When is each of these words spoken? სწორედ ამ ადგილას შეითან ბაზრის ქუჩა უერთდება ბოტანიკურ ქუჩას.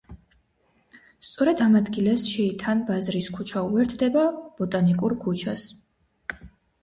სწორედ 1.27 1.59
ამ 1.65 1.75
ადგილას 1.79 2.23
შეითან 2.29 2.81
ბაზრის 2.87 3.29
ქუჩა 3.35 3.63
უერთდება 3.73 4.23
ბოტანიკურ 4.61 5.17
ქუჩას. 5.27 5.67